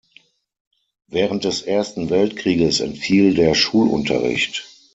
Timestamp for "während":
1.05-1.43